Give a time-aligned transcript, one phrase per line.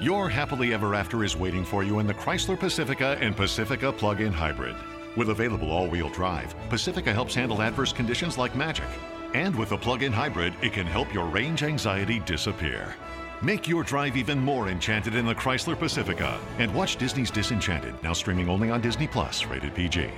[0.00, 4.20] Your happily ever after is waiting for you in the Chrysler Pacifica and Pacifica Plug
[4.20, 4.76] in Hybrid.
[5.16, 8.86] With available all wheel drive, Pacifica helps handle adverse conditions like magic.
[9.34, 12.94] And with the plug in hybrid, it can help your range anxiety disappear.
[13.42, 18.12] Make your drive even more enchanted in the Chrysler Pacifica and watch Disney's Disenchanted, now
[18.12, 20.10] streaming only on Disney Plus, rated PG.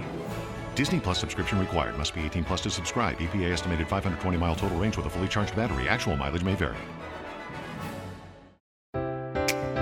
[0.74, 1.96] Disney Plus subscription required.
[1.96, 3.16] Must be 18 plus to subscribe.
[3.16, 5.88] EPA estimated 520 mile total range with a fully charged battery.
[5.88, 6.76] Actual mileage may vary.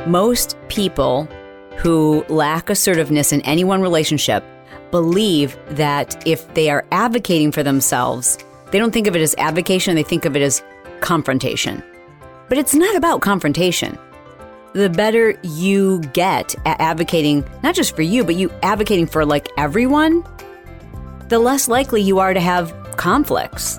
[0.08, 1.28] Most people
[1.76, 4.42] who lack assertiveness in any one relationship
[4.90, 8.38] believe that if they are advocating for themselves,
[8.70, 10.62] they don't think of it as advocation, they think of it as
[11.00, 11.82] confrontation.
[12.48, 13.98] But it's not about confrontation.
[14.72, 19.50] The better you get at advocating, not just for you, but you advocating for like
[19.58, 20.24] everyone,
[21.28, 23.78] the less likely you are to have conflicts.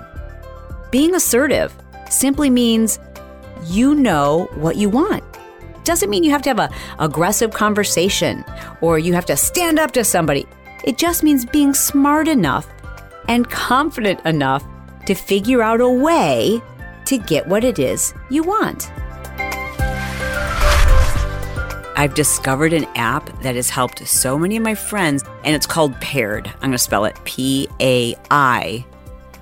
[0.92, 1.74] Being assertive
[2.08, 3.00] simply means
[3.64, 5.24] you know what you want.
[5.84, 8.44] Doesn't mean you have to have a aggressive conversation
[8.80, 10.46] or you have to stand up to somebody.
[10.84, 12.66] It just means being smart enough
[13.28, 14.64] and confident enough
[15.06, 16.60] to figure out a way
[17.06, 18.90] to get what it is you want.
[21.96, 26.00] I've discovered an app that has helped so many of my friends, and it's called
[26.00, 26.46] Paired.
[26.46, 28.86] I'm going to spell it P A I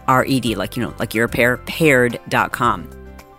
[0.08, 2.88] R E D, like, you know, like you're a pair, paired.com.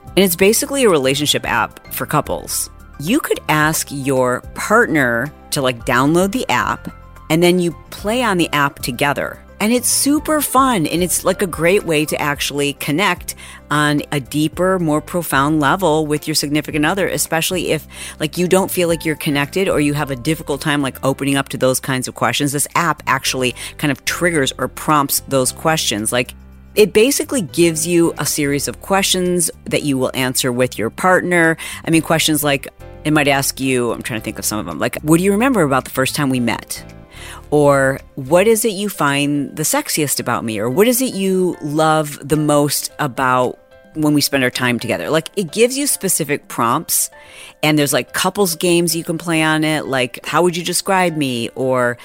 [0.05, 2.69] And it's basically a relationship app for couples.
[2.99, 6.93] You could ask your partner to like download the app,
[7.29, 9.39] and then you play on the app together.
[9.61, 10.85] And it's super fun.
[10.87, 13.35] And it's like a great way to actually connect
[13.69, 17.85] on a deeper, more profound level with your significant other, especially if
[18.19, 21.35] like you don't feel like you're connected or you have a difficult time like opening
[21.35, 22.53] up to those kinds of questions.
[22.53, 26.13] This app actually kind of triggers or prompts those questions.
[26.13, 26.35] Like
[26.75, 31.57] it basically gives you a series of questions that you will answer with your partner.
[31.83, 32.69] I mean, questions like
[33.03, 35.23] it might ask you, I'm trying to think of some of them, like, what do
[35.23, 36.83] you remember about the first time we met?
[37.51, 40.59] Or what is it you find the sexiest about me?
[40.59, 43.57] Or what is it you love the most about
[43.95, 45.09] when we spend our time together?
[45.09, 47.09] Like it gives you specific prompts
[47.63, 49.85] and there's like couples games you can play on it.
[49.85, 51.49] Like, how would you describe me?
[51.55, 51.97] Or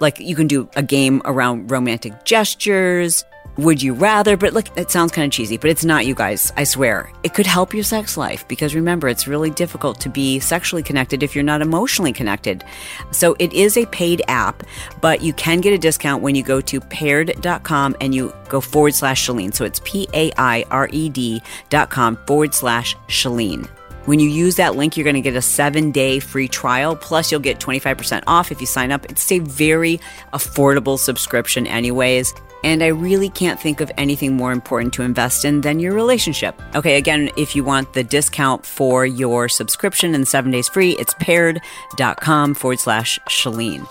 [0.00, 3.24] like you can do a game around romantic gestures
[3.56, 4.36] would you rather?
[4.36, 6.52] But look, it sounds kind of cheesy, but it's not, you guys.
[6.56, 7.10] I swear.
[7.22, 11.22] It could help your sex life because remember, it's really difficult to be sexually connected
[11.22, 12.64] if you're not emotionally connected.
[13.10, 14.62] So it is a paid app,
[15.00, 18.94] but you can get a discount when you go to paired.com and you go forward
[18.94, 19.54] slash Chalene.
[19.54, 23.68] So it's P A I R E D dot com forward slash Chalene.
[24.06, 26.94] When you use that link, you're going to get a seven day free trial.
[26.94, 29.04] Plus, you'll get 25% off if you sign up.
[29.06, 30.00] It's a very
[30.32, 32.32] affordable subscription, anyways.
[32.64, 36.60] And I really can't think of anything more important to invest in than your relationship.
[36.74, 41.14] Okay, again, if you want the discount for your subscription and seven days free, it's
[41.20, 43.86] paired.com forward slash Chalene.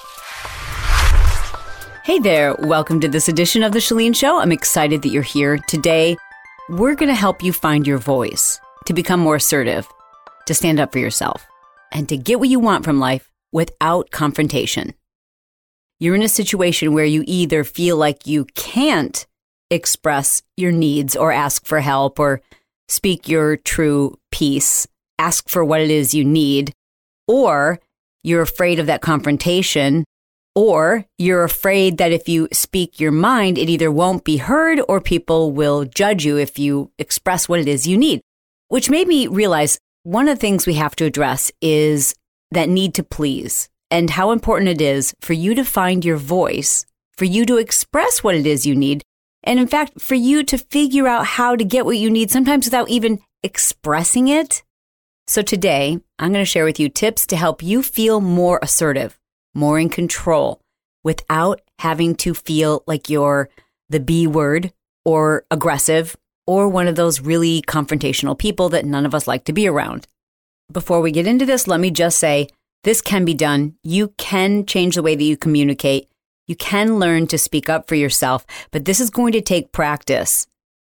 [2.04, 4.40] Hey there, welcome to this edition of The Chalene Show.
[4.40, 5.58] I'm excited that you're here.
[5.58, 6.18] Today,
[6.70, 9.88] we're going to help you find your voice, to become more assertive,
[10.46, 11.46] to stand up for yourself,
[11.92, 14.94] and to get what you want from life without confrontation
[16.00, 19.26] you're in a situation where you either feel like you can't
[19.72, 22.42] express your needs or ask for help or
[22.88, 26.72] speak your true piece, ask for what it is you need,
[27.28, 27.80] or
[28.24, 30.04] you're afraid of that confrontation,
[30.54, 35.02] or you're afraid that if you speak your mind, it either won't be heard or
[35.02, 38.22] people will judge you if you express what it is you need.
[38.68, 42.16] Which made me realize one of the things we have to address is
[42.52, 46.86] that need to please and how important it is for you to find your voice,
[47.18, 49.04] for you to express what it is you need,
[49.44, 52.66] and in fact, for you to figure out how to get what you need, sometimes
[52.66, 54.64] without even expressing it.
[55.28, 59.20] So today, I'm going to share with you tips to help you feel more assertive,
[59.54, 60.62] more in control,
[61.04, 63.50] without having to feel like you're
[63.90, 66.16] the B word or aggressive
[66.48, 70.08] or one of those really confrontational people that none of us like to be around.
[70.72, 72.50] Before we get into this, let me just say
[72.86, 73.76] this can be done.
[73.84, 76.08] You can change the way that you communicate.
[76.48, 80.46] You can learn to speak up for yourself, but this is going to take practice.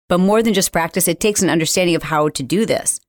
[0.06, 3.00] But more than just practice, it takes an understanding of how to do this.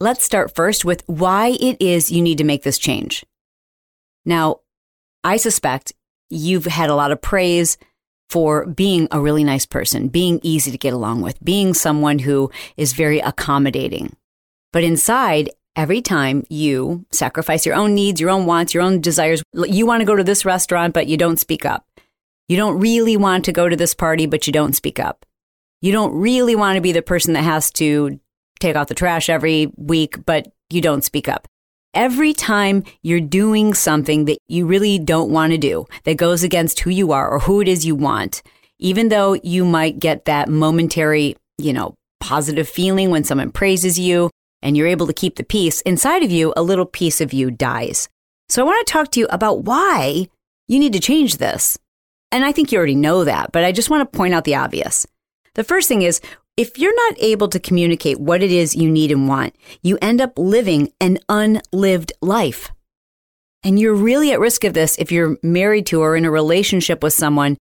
[0.00, 3.24] Let's start first with why it is you need to make this change.
[4.24, 4.60] Now,
[5.22, 5.92] I suspect
[6.28, 7.78] you've had a lot of praise
[8.28, 12.50] for being a really nice person, being easy to get along with, being someone who
[12.76, 14.16] is very accommodating.
[14.72, 19.42] But inside, every time you sacrifice your own needs, your own wants, your own desires,
[19.54, 21.86] you want to go to this restaurant, but you don't speak up.
[22.48, 25.24] You don't really want to go to this party, but you don't speak up.
[25.80, 28.18] You don't really want to be the person that has to
[28.58, 31.46] take out the trash every week, but you don't speak up.
[31.94, 36.80] Every time you're doing something that you really don't want to do, that goes against
[36.80, 38.42] who you are or who it is you want,
[38.78, 44.30] even though you might get that momentary, you know, positive feeling when someone praises you
[44.62, 47.50] and you're able to keep the peace, inside of you, a little piece of you
[47.50, 48.08] dies.
[48.48, 50.28] So I want to talk to you about why
[50.66, 51.78] you need to change this.
[52.30, 54.56] And I think you already know that, but I just want to point out the
[54.56, 55.06] obvious.
[55.54, 56.20] The first thing is
[56.56, 60.20] if you're not able to communicate what it is you need and want, you end
[60.20, 62.70] up living an unlived life.
[63.62, 67.02] And you're really at risk of this if you're married to or in a relationship
[67.02, 67.56] with someone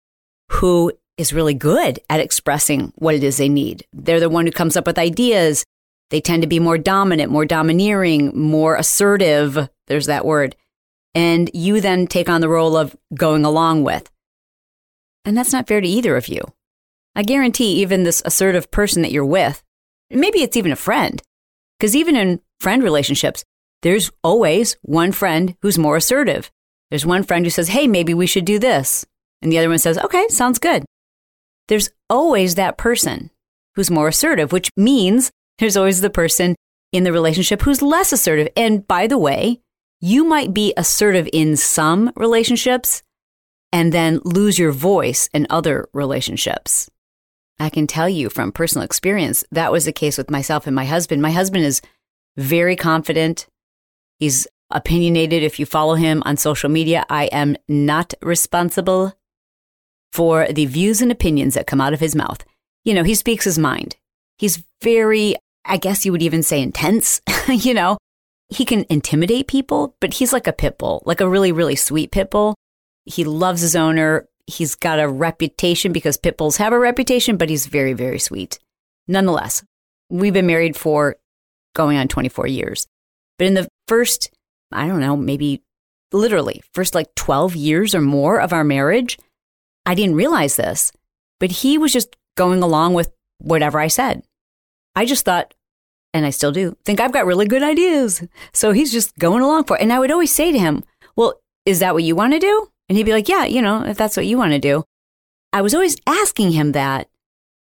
[0.52, 3.86] who is really good at expressing what it is they need.
[3.94, 5.64] They're the one who comes up with ideas.
[6.10, 9.70] They tend to be more dominant, more domineering, more assertive.
[9.88, 10.56] There's that word.
[11.14, 14.10] And you then take on the role of going along with.
[15.26, 16.42] And that's not fair to either of you.
[17.16, 19.64] I guarantee even this assertive person that you're with,
[20.10, 21.22] maybe it's even a friend,
[21.80, 23.44] because even in friend relationships,
[23.82, 26.52] there's always one friend who's more assertive.
[26.90, 29.06] There's one friend who says, hey, maybe we should do this.
[29.42, 30.86] And the other one says, okay, sounds good
[31.68, 33.30] there's always that person
[33.76, 36.56] who's more assertive, which means there's always the person
[36.92, 38.50] in the relationship who's less assertive.
[38.56, 39.62] And by the way,
[40.00, 43.02] you might be assertive in some relationships
[43.72, 46.90] and then lose your voice in other relationships.
[47.60, 50.86] I can tell you from personal experience, that was the case with myself and my
[50.86, 51.22] husband.
[51.22, 51.82] My husband is
[52.38, 53.48] very confident.
[54.20, 55.44] He's opinionated.
[55.44, 59.14] If you follow him on social media, I am not responsible
[60.12, 62.46] for the views and opinions that come out of his mouth.
[62.86, 63.98] You know, he speaks his mind.
[64.38, 65.36] He's very,
[65.68, 67.98] I guess you would even say intense, you know.
[68.50, 72.12] He can intimidate people, but he's like a pit bull, like a really, really sweet
[72.12, 72.56] pit bull.
[73.04, 74.28] He loves his owner.
[74.46, 78.58] He's got a reputation because pit bulls have a reputation, but he's very, very sweet.
[79.06, 79.64] Nonetheless,
[80.10, 81.18] we've been married for
[81.76, 82.88] going on 24 years.
[83.38, 84.32] But in the first,
[84.72, 85.62] I don't know, maybe
[86.14, 89.18] literally first like 12 years or more of our marriage,
[89.86, 90.92] I didn't realize this,
[91.40, 94.24] but he was just going along with whatever I said.
[94.96, 95.54] I just thought,
[96.14, 98.24] and I still do, think I've got really good ideas.
[98.54, 99.82] So he's just going along for it.
[99.82, 100.84] And I would always say to him,
[101.16, 102.72] Well, is that what you want to do?
[102.90, 104.84] And he'd be like, Yeah, you know, if that's what you want to do.
[105.54, 107.10] I was always asking him that,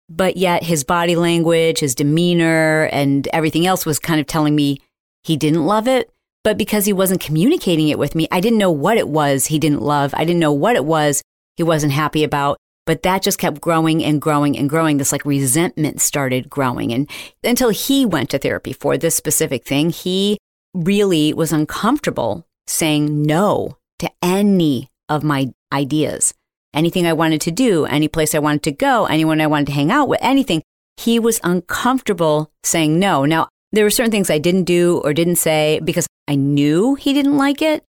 [0.08, 4.78] but yet his body language, his demeanor, and everything else was kind of telling me
[5.22, 6.10] he didn't love it.
[6.44, 9.58] But because he wasn't communicating it with me, I didn't know what it was he
[9.58, 10.14] didn't love.
[10.16, 11.22] I didn't know what it was
[11.56, 12.58] he wasn't happy about.
[12.87, 14.97] But that just kept growing and growing and growing.
[14.97, 16.93] This like resentment started growing.
[16.93, 17.11] And
[17.43, 20.38] until he went to therapy for this specific thing, he
[20.73, 26.33] really was uncomfortable saying no to any of my ideas.
[26.75, 29.73] Anything I wanted to do, any place I wanted to go, anyone I wanted to
[29.73, 30.62] hang out with, anything.
[30.99, 33.25] He was uncomfortable saying no.
[33.25, 37.12] Now, there were certain things I didn't do or didn't say because I knew he
[37.12, 37.85] didn't like it.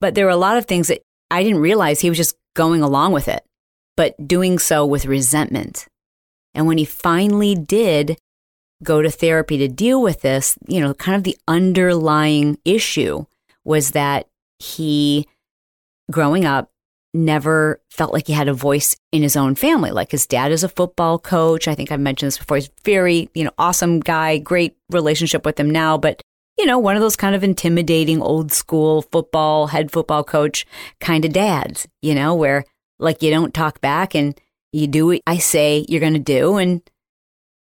[0.00, 2.82] But there were a lot of things that I didn't realize he was just going
[2.82, 3.44] along with it,
[4.00, 5.86] but doing so with resentment.
[6.54, 8.16] And when he finally did
[8.82, 13.26] go to therapy to deal with this, you know, kind of the underlying issue
[13.62, 14.26] was that
[14.58, 15.28] he,
[16.10, 16.70] growing up,
[17.12, 19.90] never felt like he had a voice in his own family.
[19.90, 21.68] Like his dad is a football coach.
[21.68, 22.56] I think I've mentioned this before.
[22.56, 26.22] He's very, you know, awesome guy, great relationship with him now, but
[26.56, 30.64] you know, one of those kind of intimidating old school football, head football coach
[31.00, 32.64] kind of dads, you know, where
[33.00, 34.38] like you don't talk back and
[34.72, 36.82] you do what I say you're going to do and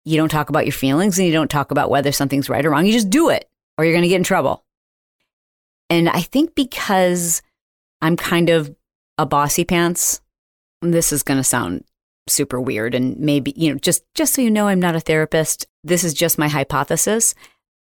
[0.05, 2.69] you don't talk about your feelings and you don't talk about whether something's right or
[2.69, 2.85] wrong.
[2.85, 4.63] You just do it or you're going to get in trouble.
[5.89, 7.41] And I think because
[8.01, 8.75] I'm kind of
[9.17, 10.21] a bossy pants,
[10.81, 11.83] this is going to sound
[12.27, 15.65] super weird and maybe, you know, just just so you know I'm not a therapist,
[15.83, 17.33] this is just my hypothesis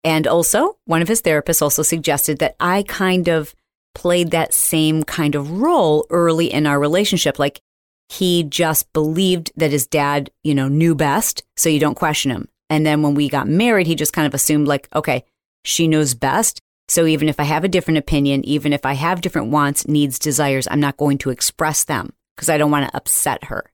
[0.04, 3.54] and also, one of his therapists also suggested that I kind of
[3.94, 7.38] played that same kind of role early in our relationship.
[7.38, 7.60] Like
[8.08, 11.42] he just believed that his dad, you know, knew best.
[11.56, 12.48] So you don't question him.
[12.68, 15.24] And then when we got married, he just kind of assumed, like, okay,
[15.64, 16.58] she knows best.
[16.88, 20.18] So even if I have a different opinion, even if I have different wants, needs,
[20.18, 23.70] desires, I'm not going to express them because I don't want to upset her.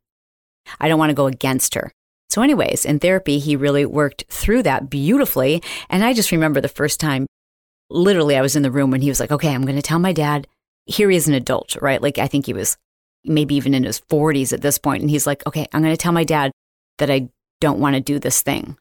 [0.80, 1.92] I don't want to go against her.
[2.28, 5.62] So, anyways, in therapy, he really worked through that beautifully.
[5.88, 7.26] And I just remember the first time,
[7.90, 9.98] literally, I was in the room when he was like, okay, I'm going to tell
[9.98, 10.46] my dad.
[10.86, 12.02] Here he is an adult, right?
[12.02, 12.76] Like, I think he was
[13.24, 16.00] maybe even in his 40s at this point, And he's like, okay, I'm going to
[16.00, 16.52] tell my dad
[16.98, 17.28] that I
[17.60, 18.76] don't want to do this thing.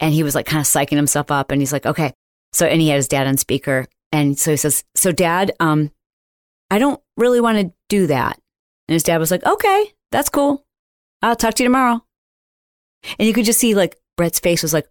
[0.00, 1.50] And he was like kind of psyching himself up.
[1.50, 2.12] And he's like, okay.
[2.52, 3.86] So, and he had his dad on speaker.
[4.12, 5.90] And so he says, so dad, um,
[6.70, 8.38] I don't really want to do that.
[8.88, 10.64] And his dad was like, okay, that's cool.
[11.22, 12.04] I'll talk to you tomorrow.
[13.18, 14.86] And you could just see like Brett's face was like,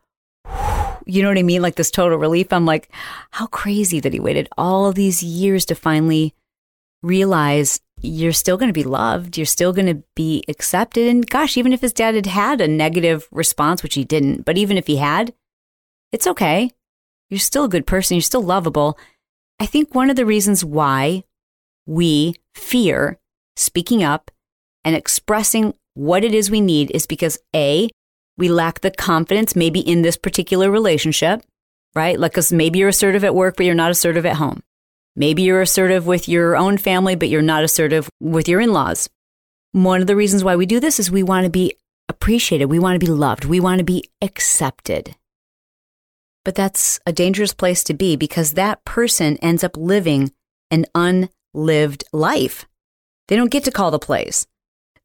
[1.06, 1.62] you know what I mean?
[1.62, 2.52] Like this total relief.
[2.52, 2.90] I'm like,
[3.32, 6.34] how crazy that he waited all these years to finally
[7.02, 9.38] realize you're still going to be loved.
[9.38, 11.08] You're still going to be accepted.
[11.08, 14.58] And gosh, even if his dad had had a negative response, which he didn't, but
[14.58, 15.34] even if he had,
[16.12, 16.72] it's okay.
[17.30, 18.16] You're still a good person.
[18.16, 18.98] You're still lovable.
[19.60, 21.24] I think one of the reasons why
[21.86, 23.20] we fear
[23.56, 24.32] speaking up
[24.84, 27.90] and expressing what it is we need is because A,
[28.38, 31.42] we lack the confidence maybe in this particular relationship,
[31.96, 32.20] right?
[32.20, 34.64] Like, because maybe you're assertive at work, but you're not assertive at home.
[35.16, 39.10] Maybe you're assertive with your own family, but you're not assertive with your in laws.
[39.72, 41.76] One of the reasons why we do this is we want to be
[42.10, 42.66] appreciated.
[42.66, 43.46] We want to be loved.
[43.46, 45.16] We want to be accepted.
[46.44, 50.32] But that's a dangerous place to be because that person ends up living
[50.72, 52.66] an unlived life.
[53.28, 54.48] They don't get to call the plays.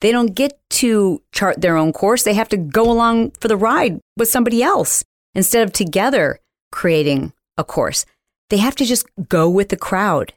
[0.01, 2.23] They don't get to chart their own course.
[2.23, 6.39] They have to go along for the ride with somebody else instead of together
[6.71, 8.07] creating a course.
[8.51, 10.33] They have to just go with the crowd.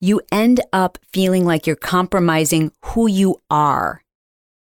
[0.00, 4.02] You end up feeling like you're compromising who you are.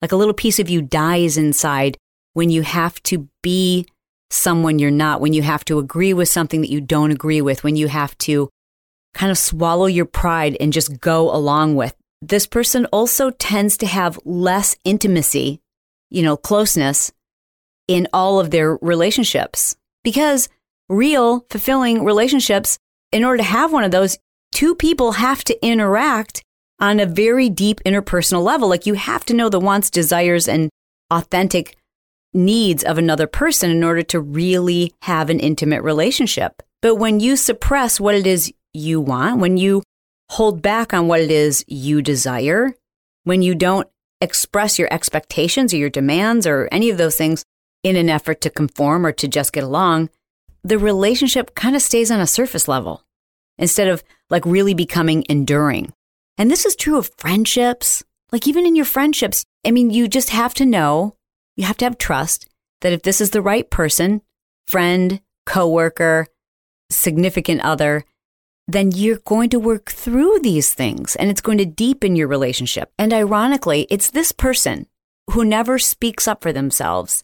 [0.02, 1.98] Like a little piece of you dies inside
[2.34, 3.88] when you have to be
[4.30, 7.64] someone you're not, when you have to agree with something that you don't agree with,
[7.64, 8.50] when you have to
[9.14, 11.96] kind of swallow your pride and just go along with.
[12.22, 15.62] This person also tends to have less intimacy,
[16.10, 17.12] you know, closeness
[17.88, 20.50] in all of their relationships because
[20.90, 22.78] real, fulfilling relationships,
[23.12, 24.18] in order to have one of those,
[24.52, 26.44] two people have to interact
[26.80, 28.68] on a very deep interpersonal level.
[28.68, 30.70] Like you have to know the wants, desires, and
[31.12, 31.78] authentic
[32.34, 36.62] needs of another person in order to really have an intimate relationship.
[36.82, 39.84] But when you suppress what it is you want, when you
[40.30, 42.74] hold back on what it is you desire,
[43.24, 43.88] when you don't
[44.22, 47.46] express your expectations or your demands or any of those things
[47.84, 50.10] in an effort to conform or to just get along,
[50.64, 53.04] the relationship kind of stays on a surface level
[53.58, 55.94] instead of like really becoming enduring.
[56.38, 58.04] And this is true of friendships.
[58.32, 61.16] Like even in your friendships, I mean, you just have to know,
[61.56, 62.50] you have to have trust
[62.82, 64.22] that if this is the right person,
[64.68, 66.28] friend, coworker,
[66.90, 68.04] significant other,
[68.68, 72.92] then you're going to work through these things and it's going to deepen your relationship.
[72.98, 74.88] And ironically, it's this person
[75.32, 77.24] who never speaks up for themselves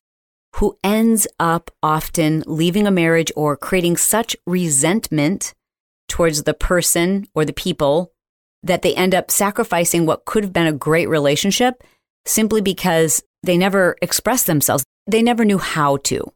[0.55, 5.53] who ends up often leaving a marriage or creating such resentment
[6.07, 8.11] towards the person or the people
[8.63, 11.83] that they end up sacrificing what could have been a great relationship
[12.25, 14.83] simply because they never expressed themselves.
[15.07, 16.31] They never knew how to.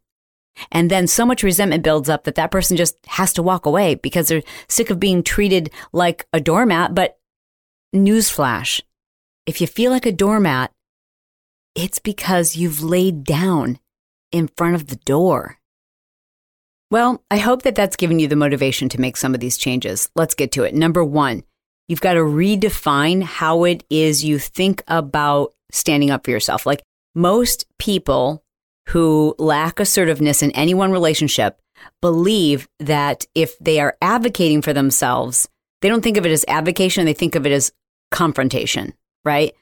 [0.72, 3.96] And then so much resentment builds up that that person just has to walk away
[3.96, 6.96] because they're sick of being treated like a doormat.
[6.96, 7.18] But
[7.94, 8.82] newsflash
[9.46, 10.72] if you feel like a doormat,
[11.76, 13.80] it's because you've laid down
[14.32, 15.60] in front of the door.
[16.90, 20.10] Well, I hope that that's given you the motivation to make some of these changes.
[20.16, 20.74] Let's get to it.
[20.74, 21.44] Number one,
[21.88, 26.66] you've got to redefine how it is you think about standing up for yourself.
[26.66, 26.82] Like
[27.14, 28.44] most people
[28.90, 31.60] who lack assertiveness in any one relationship
[32.02, 35.48] believe that if they are advocating for themselves,
[35.82, 37.72] they don't think of it as advocation, they think of it as
[38.12, 39.54] confrontation, right?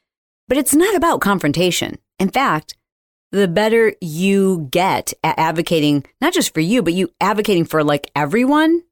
[0.47, 1.97] But it's not about confrontation.
[2.19, 2.75] In fact,
[3.31, 8.11] the better you get at advocating, not just for you, but you advocating for like
[8.15, 8.83] everyone,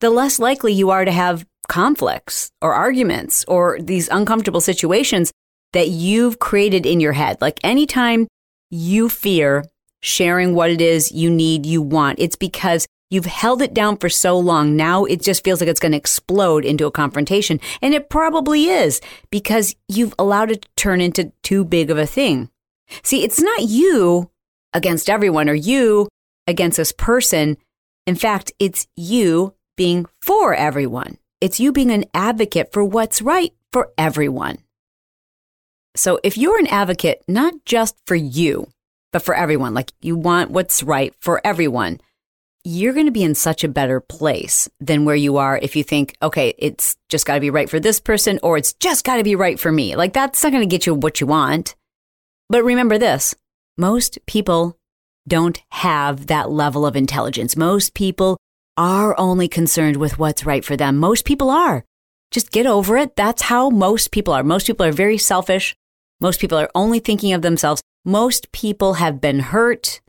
[0.00, 5.32] the less likely you are to have conflicts or arguments or these uncomfortable situations
[5.72, 7.40] that you've created in your head.
[7.40, 8.26] Like anytime
[8.70, 9.64] you fear
[10.00, 14.08] sharing what it is you need, you want, it's because you've held it down for
[14.08, 14.76] so long.
[14.76, 17.60] Now it just feels like it's going to explode into a confrontation.
[17.82, 22.06] And it probably is because you've allowed it to turn into too big of a
[22.06, 22.50] thing.
[23.02, 24.30] See, it's not you
[24.72, 26.08] against everyone or you
[26.46, 27.56] against this person.
[28.06, 31.18] In fact, it's you being for everyone.
[31.40, 34.58] It's you being an advocate for what's right for everyone.
[35.96, 38.68] So if you're an advocate, not just for you,
[39.12, 42.00] but for everyone, like you want what's right for everyone,
[42.64, 45.84] you're going to be in such a better place than where you are if you
[45.84, 49.16] think, okay, it's just got to be right for this person or it's just got
[49.16, 49.96] to be right for me.
[49.96, 51.76] Like that's not going to get you what you want.
[52.48, 53.34] But remember this
[53.78, 54.76] most people
[55.28, 57.56] don't have that level of intelligence.
[57.56, 58.36] Most people
[58.76, 60.96] are only concerned with what's right for them.
[60.98, 61.84] Most people are.
[62.30, 63.16] Just get over it.
[63.16, 64.42] That's how most people are.
[64.42, 65.74] Most people are very selfish.
[66.20, 67.82] Most people are only thinking of themselves.
[68.04, 70.00] Most people have been hurt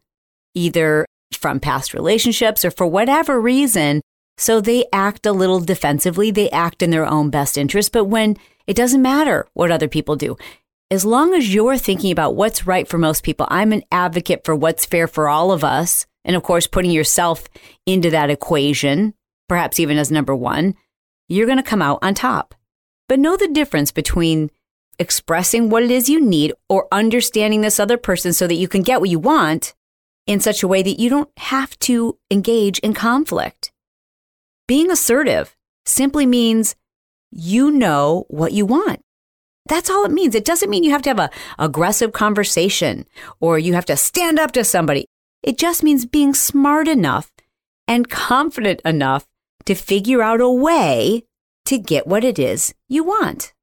[0.54, 4.02] either from past relationships or for whatever reason.
[4.38, 6.32] So they act a little defensively.
[6.32, 7.92] They act in their own best interest.
[7.92, 8.38] But when
[8.68, 10.38] it doesn't matter what other people do,
[10.90, 14.56] as long as you're thinking about what's right for most people, I'm an advocate for
[14.56, 16.06] what's fair for all of us.
[16.24, 17.48] and of course, putting yourself
[17.86, 19.14] into that equation,
[19.48, 20.76] perhaps even as number one,
[21.30, 22.54] you're going to come out on top.
[23.08, 24.52] But know the difference between
[25.00, 28.82] expressing what it is you need or understanding this other person so that you can
[28.82, 29.74] get what you want
[30.26, 33.72] in such a way that you don't have to engage in conflict.
[34.68, 36.76] Being assertive simply means
[37.32, 39.02] you know what you want.
[39.68, 40.36] That's all it means.
[40.36, 43.06] It doesn't mean you have to have a aggressive conversation
[43.40, 45.06] or you have to stand up to somebody.
[45.44, 47.32] It just means being smart enough
[47.88, 49.26] and confident enough
[49.66, 51.24] to figure out a way
[51.66, 53.54] to get what it is you want.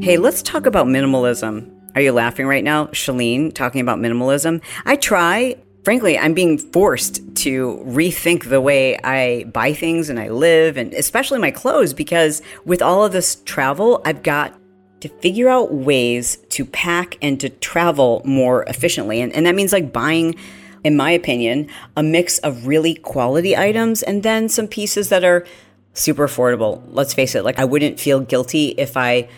[0.00, 1.74] Hey, let's talk about minimalism.
[1.96, 2.86] Are you laughing right now?
[2.86, 4.62] Chalene talking about minimalism.
[4.86, 5.56] I try.
[5.82, 10.94] Frankly, I'm being forced to rethink the way I buy things and I live, and
[10.94, 14.54] especially my clothes, because with all of this travel, I've got
[15.00, 19.20] to figure out ways to pack and to travel more efficiently.
[19.20, 20.36] And, and that means like buying,
[20.84, 25.44] in my opinion, a mix of really quality items and then some pieces that are
[25.92, 26.84] super affordable.
[26.88, 29.28] Let's face it, like I wouldn't feel guilty if I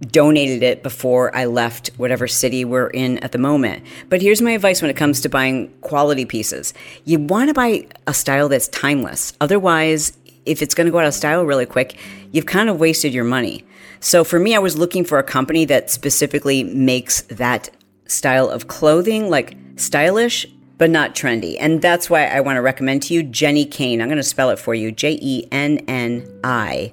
[0.00, 3.84] donated it before I left whatever city we're in at the moment.
[4.08, 6.74] But here's my advice when it comes to buying quality pieces.
[7.04, 9.32] You want to buy a style that's timeless.
[9.40, 11.98] Otherwise, if it's going to go out of style really quick,
[12.30, 13.64] you've kind of wasted your money.
[14.00, 17.70] So for me, I was looking for a company that specifically makes that
[18.06, 20.46] style of clothing, like stylish,
[20.78, 21.56] but not trendy.
[21.58, 24.00] And that's why I want to recommend to you Jenni Kayne.
[24.00, 26.92] I'm going to spell it for you J E N N I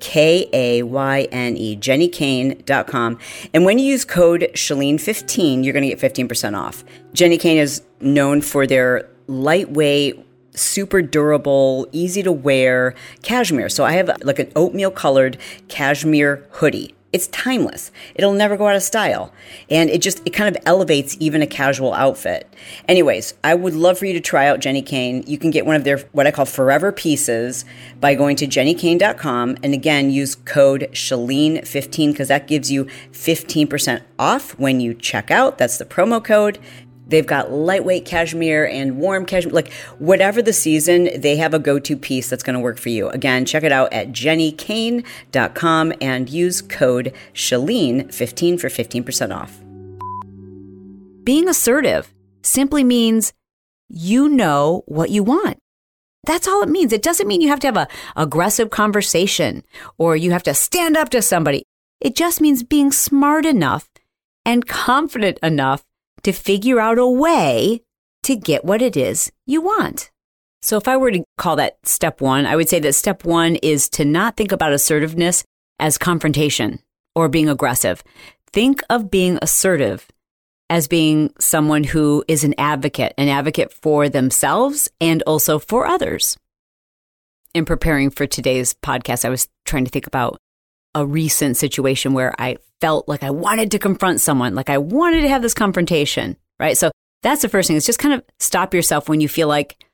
[0.00, 3.18] K A Y N E, jennikayne.com.
[3.54, 6.84] And when you use code Chalene15, you're going to get 15% off.
[7.14, 13.68] Jenni Kayne is known for their lightweight, super durable, easy to wear cashmere.
[13.68, 15.38] So I have like an oatmeal colored
[15.68, 16.94] cashmere hoodie.
[17.12, 17.90] It's timeless.
[18.14, 19.32] It'll never go out of style.
[19.68, 22.52] And it just, it kind of elevates even a casual outfit.
[22.86, 25.24] Anyways, I would love for you to try out Jenni Kayne.
[25.26, 27.64] You can get one of their, what I call forever pieces
[27.98, 29.56] by going to jennikayne.com.
[29.62, 35.58] And again, use code Chalene15 because that gives you 15% off when you check out.
[35.58, 36.60] That's the promo code.
[37.10, 39.52] They've got lightweight cashmere and warm cashmere.
[39.52, 43.08] Like whatever the season, they have a go-to piece that's going to work for you.
[43.08, 49.60] Again, check it out at jennikayne.com and use code Chalene15 for 15% off.
[51.24, 53.32] Being assertive simply means
[53.88, 55.58] you know what you want.
[56.24, 56.92] That's all it means.
[56.92, 59.64] It doesn't mean you have to have a aggressive conversation
[59.98, 61.64] or you have to stand up to somebody.
[62.00, 63.88] It just means being smart enough
[64.44, 65.84] and confident enough
[66.22, 67.82] to figure out a way
[68.22, 70.10] to get what it is you want.
[70.62, 73.56] So, if I were to call that step one, I would say that step one
[73.56, 75.42] is to not think about assertiveness
[75.78, 76.80] as confrontation
[77.14, 78.02] or being aggressive.
[78.52, 80.06] Think of being assertive
[80.68, 86.36] as being someone who is an advocate, an advocate for themselves and also for others.
[87.54, 90.38] In preparing for today's podcast, I was trying to think about
[90.94, 95.22] a recent situation where I felt like I wanted to confront someone, like I wanted
[95.22, 96.76] to have this confrontation, right?
[96.76, 96.90] So
[97.22, 99.84] that's the first thing is just kind of stop yourself when you feel like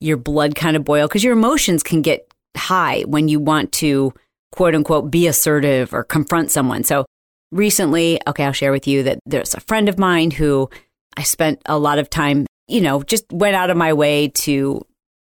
[0.00, 4.12] your blood kind of boil because your emotions can get high when you want to
[4.52, 6.84] quote unquote be assertive or confront someone.
[6.84, 7.04] So
[7.50, 10.70] recently, okay, I'll share with you that there's a friend of mine who
[11.16, 14.84] I spent a lot of time, you know, just went out of my way to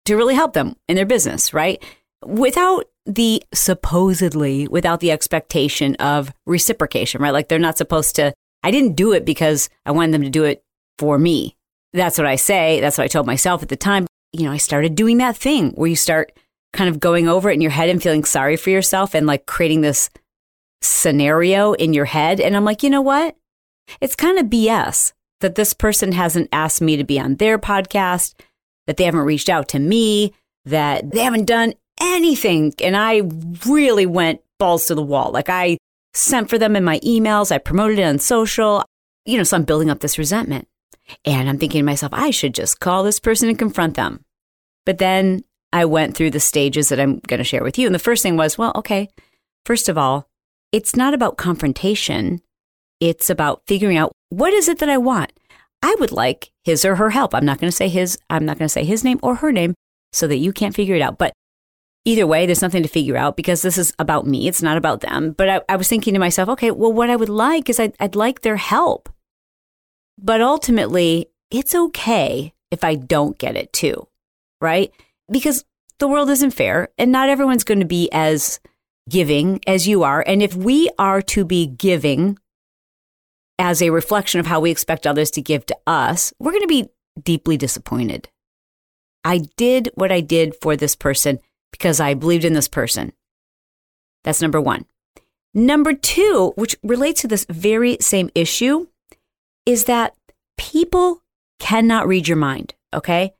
[0.05, 1.83] to really help them in their business, right?
[2.25, 7.33] Without the supposedly without the expectation of reciprocation, right?
[7.33, 10.45] Like they're not supposed to, I didn't do it because I wanted them to do
[10.45, 10.63] it
[10.99, 11.57] for me.
[11.95, 12.81] That's what I say.
[12.81, 14.07] That's what I told myself at the time.
[14.33, 16.33] You know, I started doing that thing where you start
[16.75, 19.47] kind of going over it in your head and feeling sorry for yourself and like
[19.47, 20.11] creating this
[20.83, 22.41] scenario in your head.
[22.41, 23.37] And I'm like, you know what?
[24.03, 28.35] It's kind of BS that this person hasn't asked me to be on their podcast,
[28.87, 30.35] that they haven't reached out to me,
[30.67, 32.75] that they haven't done anything.
[32.83, 33.23] And I
[33.67, 35.31] really went balls to the wall.
[35.31, 35.79] Like I
[36.15, 38.85] sent for them in my emails, I promoted it on social,
[39.25, 40.69] you know, so I'm building up this resentment.
[41.25, 44.25] And I'm thinking to myself, I should just call this person and confront them.
[44.85, 47.87] But then I went through the stages that I'm going to share with you.
[47.87, 49.09] And the first thing was, well, okay,
[49.65, 50.29] first of all,
[50.73, 52.41] it's not about confrontation.
[53.01, 55.33] It's about figuring out what is it that I want.
[55.83, 57.35] I would like his or her help.
[57.35, 59.53] I'm not going to say his, I'm not going to say his name or her
[59.53, 59.75] name
[60.13, 61.19] so that you can't figure it out.
[61.19, 61.33] But
[62.09, 64.49] either way, there's nothing to figure out because this is about me.
[64.49, 65.33] It's not about them.
[65.33, 67.95] But I, I was thinking to myself, okay, well, what I would like is I'd,
[68.01, 69.11] I'd like their help.
[70.17, 74.09] But ultimately, it's okay if I don't get it too,
[74.61, 74.91] right?
[75.31, 75.65] Because
[75.99, 78.59] the world isn't fair and not everyone's going to be as
[79.11, 80.25] giving as you are.
[80.27, 82.39] And if we are to be giving
[83.59, 86.69] as a reflection of how we expect others to give to us, we're going to
[86.69, 86.89] be
[87.23, 88.31] deeply disappointed
[89.25, 91.39] I did what I did for this person
[91.73, 93.13] because I believed in this person.
[94.25, 94.87] That's number one.
[95.55, 98.87] Number two, which relates to this very same issue,
[99.67, 100.15] is that
[100.57, 101.23] people
[101.59, 103.35] cannot read your mind, okay?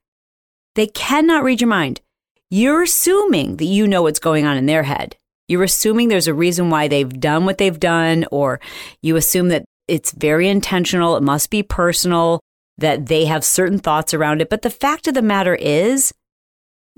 [0.75, 2.01] They cannot read your mind.
[2.51, 5.17] You're assuming that you know what's going on in their head.
[5.49, 8.61] You're assuming there's a reason why they've done what they've done, or
[9.03, 12.41] you assume that it's very intentional, it must be personal,
[12.77, 14.51] that they have certain thoughts around it.
[14.51, 16.13] But the fact of the matter is,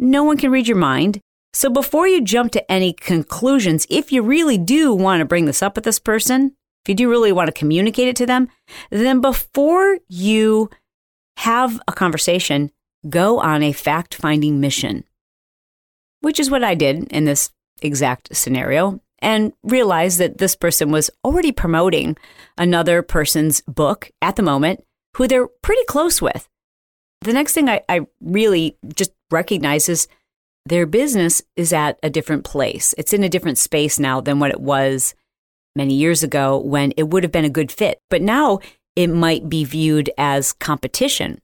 [0.00, 1.20] no one can read your mind.
[1.52, 5.62] So before you jump to any conclusions, if you really do want to bring this
[5.62, 8.48] up with this person, if you do really want to communicate it to them,
[8.90, 10.70] then before you
[11.38, 12.70] have a conversation,
[13.08, 15.04] go on a fact finding mission,
[16.20, 17.50] which is what I did in this
[17.82, 22.16] exact scenario, and realize that this person was already promoting
[22.56, 24.82] another person's book at the moment
[25.16, 26.48] who they're pretty close with.
[27.22, 30.08] The next thing I, I really just recognize is
[30.66, 32.94] their business is at a different place.
[32.96, 35.14] It's in a different space now than what it was
[35.76, 38.00] many years ago when it would have been a good fit.
[38.08, 38.60] But now
[38.96, 41.40] it might be viewed as competition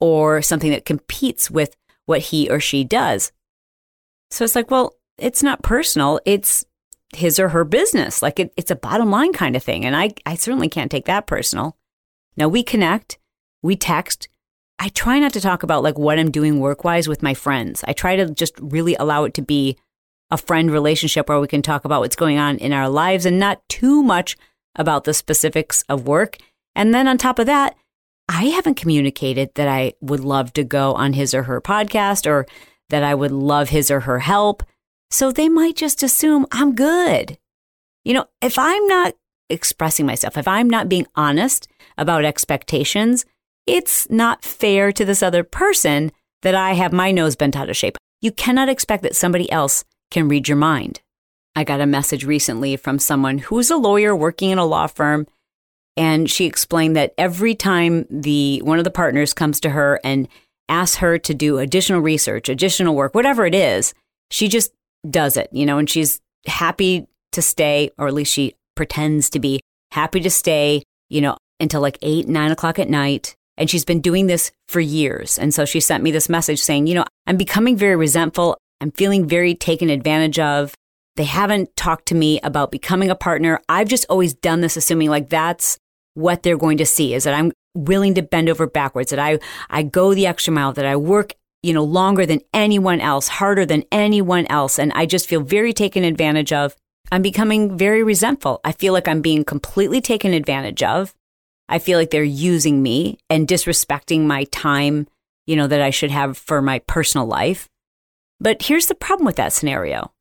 [0.00, 3.32] or something that competes with what he or she does.
[4.30, 6.20] So it's like, well, it's not personal.
[6.24, 6.64] It's
[7.14, 8.22] his or her business.
[8.22, 9.84] Like it, it's a bottom line kind of thing.
[9.84, 11.76] And I, I certainly can't take that personal.
[12.36, 13.18] Now we connect,
[13.62, 14.28] we text,
[14.78, 17.84] I try not to talk about like what I'm doing work wise with my friends.
[17.86, 19.78] I try to just really allow it to be
[20.30, 23.38] a friend relationship where we can talk about what's going on in our lives and
[23.38, 24.36] not too much
[24.76, 26.38] about the specifics of work.
[26.74, 27.76] And then on top of that,
[28.28, 32.46] I haven't communicated that I would love to go on his or her podcast or
[32.88, 34.62] that I would love his or her help.
[35.10, 37.38] So they might just assume I'm good.
[38.04, 39.14] You know, if I'm not
[39.50, 43.24] expressing myself, if I'm not being honest about expectations,
[43.66, 47.76] it's not fair to this other person that I have my nose bent out of
[47.76, 47.96] shape.
[48.20, 51.00] You cannot expect that somebody else can read your mind.
[51.56, 55.26] I got a message recently from someone who's a lawyer working in a law firm
[55.96, 60.28] and she explained that every time the one of the partners comes to her and
[60.68, 63.94] asks her to do additional research, additional work, whatever it is,
[64.30, 64.72] she just
[65.08, 69.38] does it, you know, and she's happy to stay, or at least she pretends to
[69.38, 69.60] be
[69.92, 74.00] happy to stay, you know, until like eight, nine o'clock at night and she's been
[74.00, 75.38] doing this for years.
[75.38, 78.56] And so she sent me this message saying, you know, I'm becoming very resentful.
[78.80, 80.74] I'm feeling very taken advantage of.
[81.16, 83.60] They haven't talked to me about becoming a partner.
[83.68, 85.78] I've just always done this assuming like that's
[86.14, 89.38] what they're going to see is that I'm willing to bend over backwards, that I,
[89.70, 93.66] I go the extra mile, that I work, you know, longer than anyone else, harder
[93.66, 94.78] than anyone else.
[94.78, 96.76] And I just feel very taken advantage of.
[97.12, 98.60] I'm becoming very resentful.
[98.64, 101.14] I feel like I'm being completely taken advantage of.
[101.68, 105.06] I feel like they're using me and disrespecting my time,
[105.46, 107.68] you know, that I should have for my personal life.
[108.40, 110.12] But here's the problem with that scenario.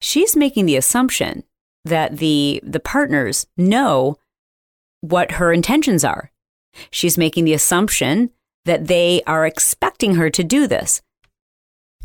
[0.00, 1.44] She's making the assumption
[1.84, 4.16] that the the partners know
[5.00, 6.30] what her intentions are.
[6.90, 8.30] She's making the assumption
[8.64, 11.00] that they are expecting her to do this.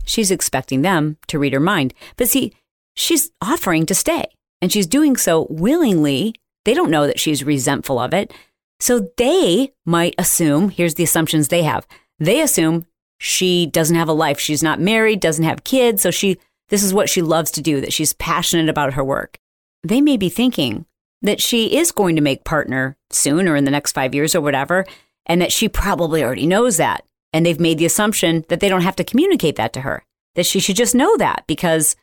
[0.05, 1.93] She's expecting them to read her mind.
[2.15, 2.53] But see,
[2.95, 4.25] she's offering to stay
[4.62, 8.34] and she's doing so willingly they don't know that she's resentful of it.
[8.80, 11.88] So they might assume here's the assumptions they have.
[12.19, 12.86] They assume
[13.17, 14.39] she doesn't have a life.
[14.39, 16.01] She's not married, doesn't have kids.
[16.01, 16.38] So she,
[16.69, 19.39] this is what she loves to do, that she's passionate about her work.
[19.84, 20.86] They may be thinking
[21.21, 24.41] that she is going to make partner soon or in the next five years or
[24.41, 24.86] whatever,
[25.25, 27.06] and that she probably already knows that.
[27.32, 30.04] And they've made the assumption that they don't have to communicate that to her,
[30.36, 31.95] that she should just know that because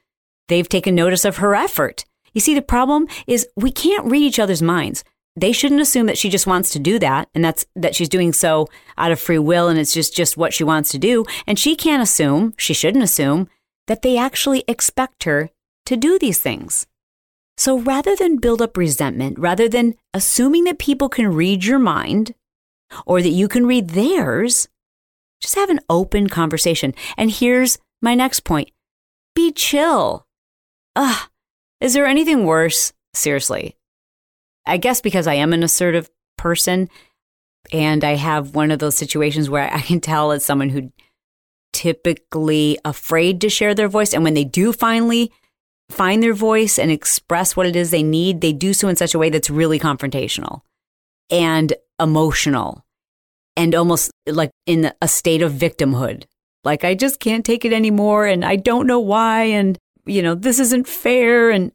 [0.48, 4.38] they've taken notice of her effort you see, the problem is we can't read each
[4.38, 5.04] other's minds.
[5.34, 8.34] They shouldn't assume that she just wants to do that and that's that she's doing
[8.34, 8.68] so
[8.98, 11.24] out of free will and it's just just what she wants to do.
[11.46, 13.48] And she can't assume, she shouldn't assume
[13.86, 15.50] that they actually expect her
[15.86, 16.86] to do these things.
[17.56, 22.34] So rather than build up resentment, rather than assuming that people can read your mind
[23.06, 24.68] or that you can read theirs,
[25.40, 26.94] just have an open conversation.
[27.16, 28.70] And here's my next point
[29.34, 30.26] be chill.
[30.94, 31.28] Ugh,
[31.82, 32.92] is there anything worse?
[33.14, 33.76] Seriously.
[34.66, 36.88] I guess because I am an assertive person
[37.72, 40.92] and I have one of those situations where I can tell it's someone who
[41.72, 45.32] typically afraid to share their voice and when they do finally
[45.90, 49.14] find their voice and express what it is they need, they do so in such
[49.14, 50.60] a way that's really confrontational
[51.30, 52.84] and emotional
[53.56, 56.24] and almost like in a state of victimhood.
[56.64, 59.44] Like, I just can't take it anymore and I don't know why.
[59.44, 61.50] And you know, this isn't fair.
[61.50, 61.72] And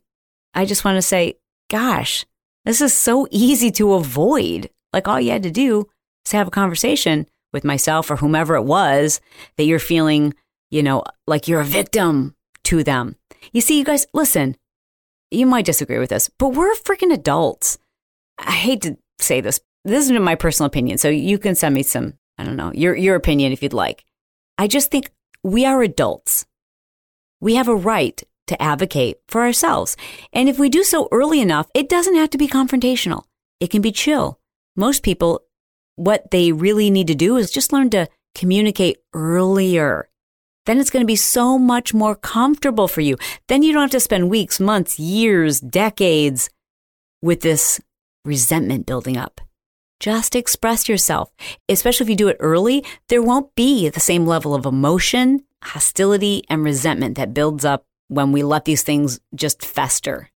[0.53, 1.35] I just want to say,
[1.69, 2.25] gosh,
[2.65, 4.69] this is so easy to avoid.
[4.93, 5.87] Like all you had to do
[6.25, 9.21] is have a conversation with myself or whomever it was
[9.55, 10.33] that you're feeling,
[10.69, 12.35] you know, like you're a victim
[12.65, 13.15] to them.
[13.53, 14.57] You see, you guys, listen,
[15.31, 17.77] you might disagree with this, but we're freaking adults.
[18.37, 19.59] I hate to say this.
[19.85, 20.97] This is my personal opinion.
[20.97, 24.03] So you can send me some, I don't know, your, your opinion if you'd like.
[24.57, 25.11] I just think
[25.43, 26.45] we are adults.
[27.39, 29.95] We have a right to advocate for ourselves.
[30.33, 33.23] And if we do so early enough, it doesn't have to be confrontational.
[33.59, 34.39] It can be chill.
[34.75, 35.41] Most people,
[35.95, 40.09] what they really need to do is just learn to communicate earlier.
[40.65, 43.17] Then it's going to be so much more comfortable for you.
[43.47, 46.49] Then you don't have to spend weeks, months, years, decades
[47.21, 47.79] with this
[48.25, 49.41] resentment building up.
[49.99, 51.31] Just express yourself.
[51.67, 56.43] Especially if you do it early, there won't be the same level of emotion, hostility,
[56.49, 60.29] and resentment that builds up when we let these things just fester.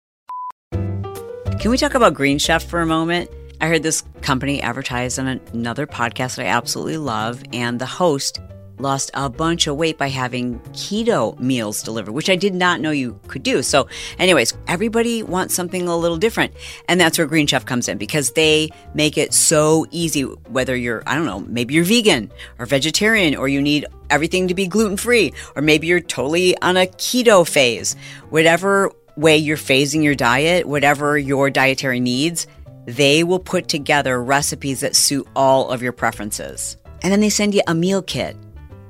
[0.73, 3.31] Can we talk about Green Chef for a moment?
[3.61, 8.39] I heard this company advertised on another podcast that I absolutely love, and the host
[8.81, 12.91] lost a bunch of weight by having keto meals delivered, which I did not know
[12.91, 13.63] you could do.
[13.63, 13.89] So,
[14.19, 16.53] anyways, everybody wants something a little different.
[16.89, 21.03] And that's where Green Chef comes in because they make it so easy, whether you're,
[21.07, 24.97] I don't know, maybe you're vegan or vegetarian or you need everything to be gluten
[24.97, 27.95] free, or maybe you're totally on a keto phase,
[28.31, 32.47] whatever way you're phasing your diet, whatever your dietary needs,
[32.87, 36.77] they will put together recipes that suit all of your preferences.
[37.03, 38.37] And then they send you a meal kit.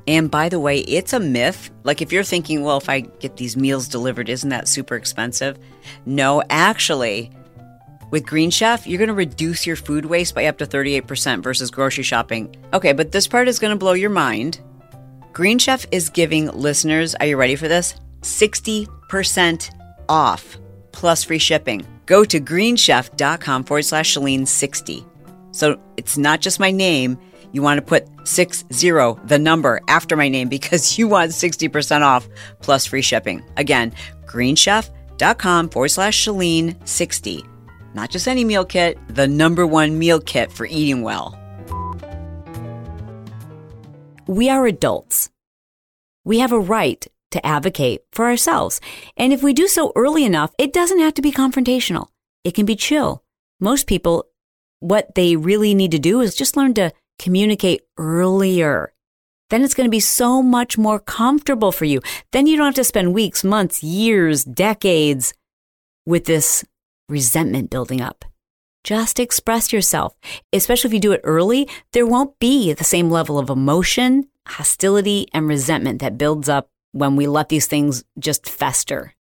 [0.09, 1.71] And by the way, it's a myth.
[1.85, 5.59] Like if you're thinking, well, if I get these meals delivered, isn't that super expensive?
[6.07, 7.31] No, actually,
[8.11, 11.71] with Green Chef, you're going to reduce your food waste by up to 38% versus
[11.71, 12.57] grocery shopping.
[12.73, 14.61] Okay, but this part is going to blow your mind.
[15.35, 17.95] Green Chef is giving listeners, are you ready for this?
[18.23, 19.71] 60%
[20.09, 20.57] off
[20.93, 21.87] plus free shipping.
[22.07, 25.05] Go to greenchef.com forward slash Chalene 60.
[25.51, 27.19] So it's not just my name.
[27.53, 28.67] You want to put 60,
[29.25, 32.29] the number after my name because you want 60% off
[32.61, 33.43] plus free shipping.
[33.57, 33.93] Again,
[34.27, 37.45] greenchef.com forward slash Chalene 60.
[37.95, 41.39] Not just any meal kit, the number one meal kit for eating well.
[44.27, 45.31] We are adults.
[46.25, 48.81] We have a right to advocate for ourselves.
[49.17, 52.09] And if we do so early enough, it doesn't have to be confrontational.
[52.45, 53.25] It can be chill.
[53.61, 54.27] Most people,
[54.81, 58.93] what they really need to do is just learn to communicate earlier.
[59.51, 62.01] Then it's going to be so much more comfortable for you.
[62.33, 65.33] Then you don't have to spend weeks, months, years, decades
[66.05, 66.65] with this
[67.09, 68.25] resentment building up.
[68.85, 70.15] Just express yourself.
[70.53, 75.27] Especially if you do it early, there won't be the same level of emotion, hostility,
[75.33, 79.15] and resentment that builds up when we let these things just fester.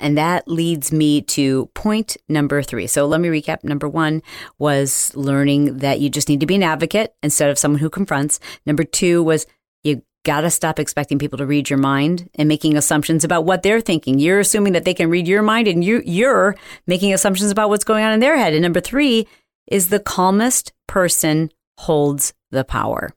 [0.00, 2.86] And that leads me to point number three.
[2.86, 3.62] So let me recap.
[3.62, 4.22] Number one
[4.58, 8.40] was learning that you just need to be an advocate instead of someone who confronts.
[8.66, 9.46] Number two was
[9.84, 13.62] you got to stop expecting people to read your mind and making assumptions about what
[13.62, 14.18] they're thinking.
[14.18, 17.84] You're assuming that they can read your mind and you, you're making assumptions about what's
[17.84, 18.52] going on in their head.
[18.52, 19.26] And number three
[19.66, 23.14] is the calmest person holds the power.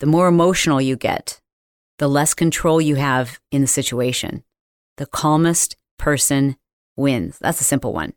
[0.00, 1.40] The more emotional you get,
[1.98, 4.44] the less control you have in the situation.
[4.96, 6.56] The calmest person
[6.96, 7.38] wins.
[7.40, 8.12] That's a simple one.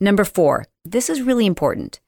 [0.00, 2.00] Number four, this is really important.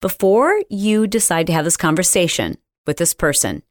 [0.00, 2.56] Before you decide to have this conversation
[2.86, 3.62] with this person,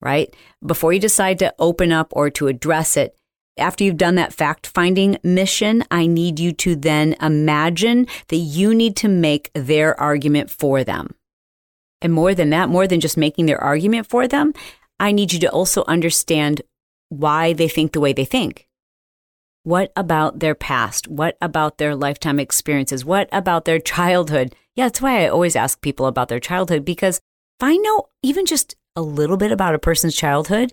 [0.00, 0.34] right?
[0.64, 3.16] Before you decide to open up or to address it,
[3.58, 8.74] after you've done that fact finding mission, I need you to then imagine that you
[8.74, 11.14] need to make their argument for them.
[12.00, 14.54] And more than that, more than just making their argument for them,
[14.98, 16.62] I need you to also understand
[17.10, 18.68] why they think the way they think.
[19.64, 21.06] What about their past?
[21.06, 23.04] What about their lifetime experiences?
[23.04, 24.56] What about their childhood?
[24.74, 28.44] Yeah, that's why I always ask people about their childhood because if I know even
[28.44, 30.72] just a little bit about a person's childhood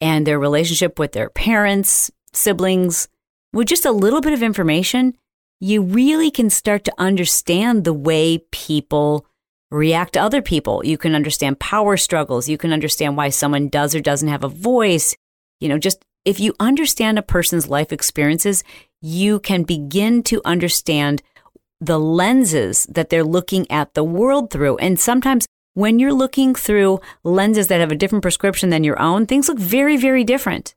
[0.00, 3.08] and their relationship with their parents, siblings,
[3.52, 5.14] with just a little bit of information,
[5.60, 9.26] you really can start to understand the way people
[9.70, 10.84] react to other people.
[10.84, 12.48] You can understand power struggles.
[12.48, 15.14] You can understand why someone does or doesn't have a voice.
[15.60, 18.62] You know, just if you understand a person's life experiences,
[19.00, 21.22] you can begin to understand
[21.80, 24.76] the lenses that they're looking at the world through.
[24.78, 29.26] And sometimes when you're looking through lenses that have a different prescription than your own,
[29.26, 30.74] things look very, very different.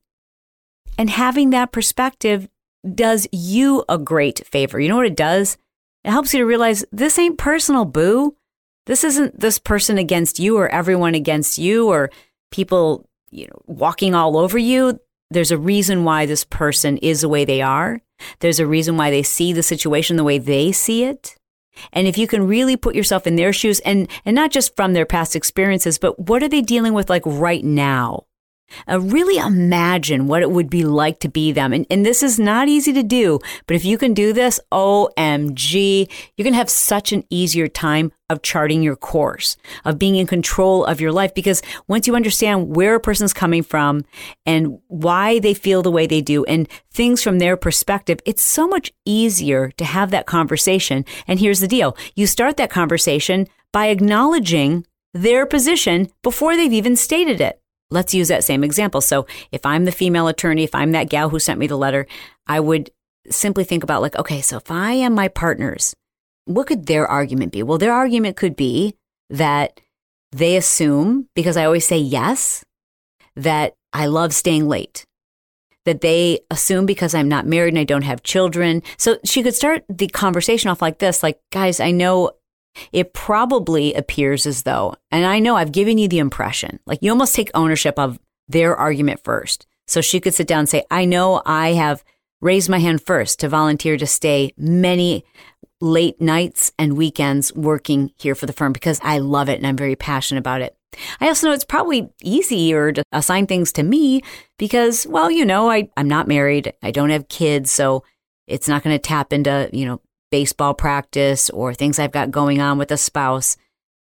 [0.97, 2.47] And having that perspective
[2.93, 4.79] does you a great favor.
[4.79, 5.57] You know what it does?
[6.03, 8.35] It helps you to realize this ain't personal, boo.
[8.85, 12.09] This isn't this person against you or everyone against you or
[12.51, 14.99] people, you know, walking all over you.
[15.33, 18.01] There's a reason why this person is the way they are.
[18.39, 21.35] There's a reason why they see the situation the way they see it.
[21.91, 24.93] And if you can really put yourself in their shoes and, and not just from
[24.93, 28.25] their past experiences, but what are they dealing with like right now?
[28.87, 31.73] Uh, really imagine what it would be like to be them.
[31.73, 36.09] And, and this is not easy to do, but if you can do this, OMG,
[36.35, 40.25] you're going to have such an easier time of charting your course, of being in
[40.25, 41.33] control of your life.
[41.33, 44.05] Because once you understand where a person's coming from
[44.45, 48.67] and why they feel the way they do and things from their perspective, it's so
[48.67, 51.05] much easier to have that conversation.
[51.27, 56.95] And here's the deal you start that conversation by acknowledging their position before they've even
[56.95, 57.62] stated it.
[57.93, 58.99] Let's use that same example.
[58.99, 62.07] So if I'm the female attorney, if I'm that gal who sent me the letter,
[62.47, 62.89] I would
[63.29, 65.93] simply think about like, okay, so if I am my partner's,
[66.45, 67.63] what could their argument be?
[67.63, 68.95] Well, their argument could be
[69.29, 69.79] that
[70.31, 72.65] they assume, because I always say yes,
[73.35, 75.05] that I love staying late.
[75.85, 78.81] That they assume because I'm not married and I don't have children.
[78.97, 82.31] So she could start the conversation off like this like, guys, I know
[82.91, 87.11] it probably appears as though, and I know I've given you the impression, like you
[87.11, 89.65] almost take ownership of their argument first.
[89.87, 92.03] So she could sit down and say, I know I have
[92.41, 95.23] raised my hand first to volunteer to stay many
[95.81, 99.77] late nights and weekends working here for the firm because I love it and I'm
[99.77, 100.75] very passionate about it.
[101.19, 104.21] I also know it's probably easier to assign things to me
[104.57, 106.73] because, well, you know, I, I'm not married.
[106.81, 107.71] I don't have kids.
[107.71, 108.03] So
[108.47, 110.01] it's not going to tap into, you know,
[110.33, 113.55] baseball practice or things I've got going on with a spouse.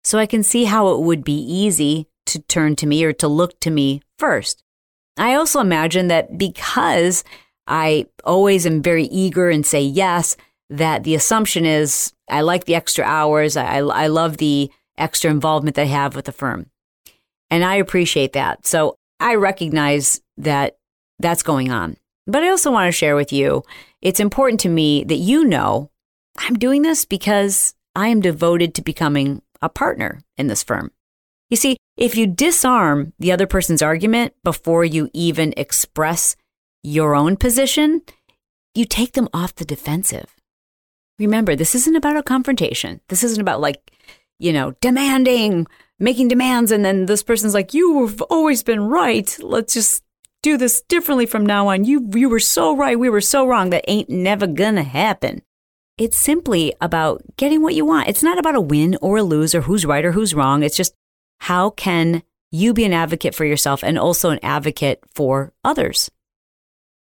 [0.04, 3.26] So I can see how it would be easy to turn to me or to
[3.26, 4.62] look to me first.
[5.16, 7.24] I also imagine that because
[7.66, 10.36] I always am very eager and say yes,
[10.68, 13.56] that the assumption is I like the extra hours.
[13.56, 16.66] I, I love the extra involvement that I have with the firm.
[17.50, 18.66] And I appreciate that.
[18.66, 20.76] So I recognize that
[21.18, 21.96] that's going on.
[22.26, 23.62] But I also want to share with you
[24.02, 25.90] it's important to me that you know
[26.38, 30.92] I'm doing this because I am devoted to becoming a partner in this firm.
[31.50, 36.36] You see, if you disarm the other person's argument before you even express
[36.82, 38.02] your own position,
[38.74, 40.36] you take them off the defensive.
[41.18, 43.00] Remember, this isn't about a confrontation.
[43.08, 43.90] This isn't about like,
[44.38, 45.66] you know, demanding,
[45.98, 49.36] making demands, and then this person's like, "You have always been right.
[49.42, 50.04] Let's just
[50.42, 51.84] do this differently from now on.
[51.84, 52.96] You you were so right.
[52.96, 53.70] We were so wrong.
[53.70, 55.42] That ain't never gonna happen."
[55.98, 58.08] It's simply about getting what you want.
[58.08, 60.62] It's not about a win or a lose or who's right or who's wrong.
[60.62, 60.94] It's just
[61.40, 66.08] how can you be an advocate for yourself and also an advocate for others?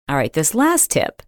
[0.08, 1.22] All right, this last tip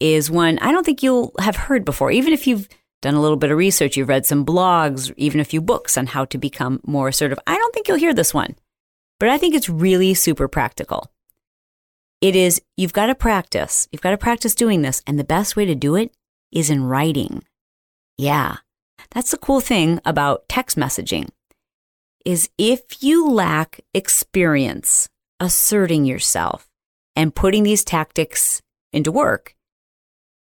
[0.00, 2.68] is one I don't think you'll have heard before, even if you've
[3.00, 6.06] done a little bit of research, you've read some blogs, even a few books on
[6.06, 7.38] how to become more assertive.
[7.46, 8.56] I don't think you'll hear this one,
[9.20, 11.12] but I think it's really super practical.
[12.20, 13.86] It is, you've got to practice.
[13.92, 15.00] You've got to practice doing this.
[15.06, 16.12] And the best way to do it
[16.52, 17.44] is in writing.
[18.16, 18.56] Yeah,
[19.10, 21.28] that's the cool thing about text messaging
[22.24, 25.08] is if you lack experience
[25.40, 26.68] asserting yourself
[27.16, 28.60] and putting these tactics
[28.92, 29.54] into work,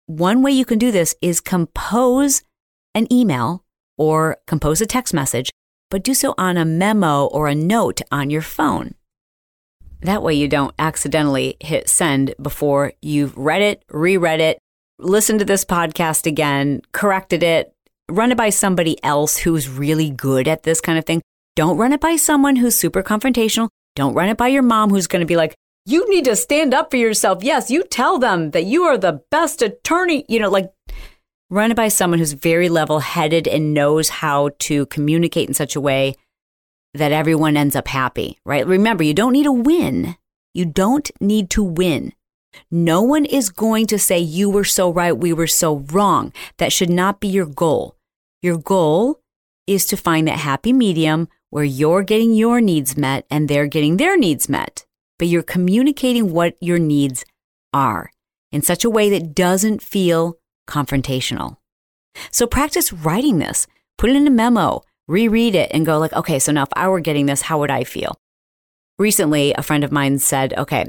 [0.06, 2.42] one way you can do this is compose
[2.96, 3.64] an email
[3.98, 5.50] or compose a text message,
[5.90, 8.96] but do so on a memo or a note on your phone.
[10.02, 14.60] That way you don't accidentally hit send before you've read it, reread it,
[15.00, 17.74] listened to this podcast again, corrected it,
[18.10, 21.22] run it by somebody else who's really good at this kind of thing.
[21.56, 23.70] Don't run it by someone who's super confrontational.
[23.96, 25.56] Don't run it by your mom who's going to be like,
[25.86, 27.44] you need to stand up for yourself.
[27.44, 30.26] Yes, you tell them that you are the best attorney.
[30.28, 30.72] You know, like
[31.50, 35.76] run it by someone who's very level headed and knows how to communicate in such
[35.76, 36.16] a way
[36.94, 38.68] that everyone ends up happy, right?
[38.68, 40.18] Remember, you don't need to win.
[40.54, 42.14] You don't need to win.
[42.72, 46.34] No one is going to say you were so right, we were so wrong.
[46.58, 47.96] That should not be your goal.
[48.42, 49.20] Your goal
[49.66, 53.98] is to find that happy medium where you're getting your needs met and they're getting
[53.98, 54.86] their needs met.
[55.20, 57.26] But you're communicating what your needs
[57.74, 58.12] are
[58.52, 61.58] in such a way that doesn't feel confrontational.
[62.32, 63.68] So practice writing this,
[63.98, 66.88] put it in a memo, reread it, and go like, okay, so now if I
[66.88, 68.20] were getting this, how would I feel?
[69.00, 70.86] Recently, a friend of mine said, okay,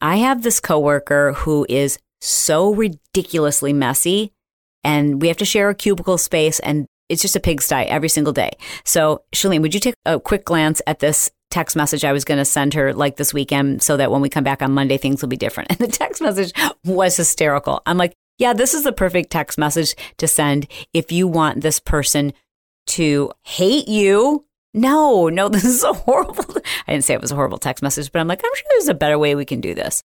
[0.00, 4.32] I have this coworker who is so ridiculously messy
[4.84, 8.32] and we have to share a cubicle space and it's just a pigsty every single
[8.32, 8.50] day.
[8.84, 12.38] So, Chalene, would you take a quick glance at this text message I was going
[12.38, 15.20] to send her like this weekend so that when we come back on Monday, things
[15.20, 15.70] will be different?
[15.70, 16.52] And the text message
[16.84, 17.82] was hysterical.
[17.84, 21.80] I'm like, yeah, this is the perfect text message to send if you want this
[21.80, 22.32] person
[22.86, 26.44] to hate you no, no, this is a horrible.
[26.86, 28.88] I didn't say it was a horrible text message, but I'm like, I'm sure there's
[28.88, 30.02] a better way we can do this.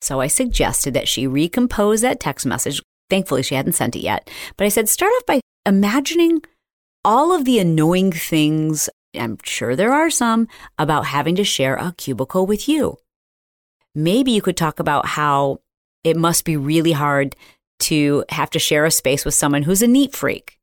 [0.00, 2.82] So I suggested that she recompose that text message.
[3.10, 4.30] Thankfully, she hadn't sent it yet.
[4.56, 6.40] But I said, start off by imagining
[7.04, 10.48] all of the annoying things, I'm sure there are some,
[10.78, 12.96] about having to share a cubicle with you.
[13.94, 15.60] Maybe you could talk about how
[16.04, 17.36] it must be really hard
[17.80, 20.59] to have to share a space with someone who's a neat freak.